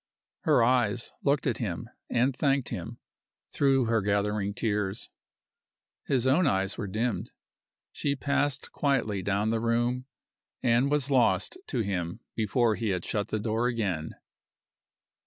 Her 0.45 0.63
eyes 0.63 1.11
looked 1.21 1.45
at 1.45 1.59
him, 1.59 1.87
and 2.09 2.35
thanked 2.35 2.69
him, 2.69 2.97
through 3.51 3.85
her 3.85 4.01
gathering 4.01 4.55
tears. 4.55 5.11
His 6.07 6.25
own 6.25 6.47
eyes 6.47 6.75
were 6.75 6.87
dimmed. 6.87 7.29
She 7.91 8.15
passed 8.15 8.71
quietly 8.71 9.21
down 9.21 9.51
the 9.51 9.59
room, 9.61 10.05
and 10.63 10.89
was 10.89 11.11
lost 11.11 11.55
to 11.67 11.81
him 11.81 12.21
before 12.33 12.73
he 12.73 12.89
had 12.89 13.05
shut 13.05 13.27
the 13.27 13.37
door 13.39 13.67
again. 13.67 14.15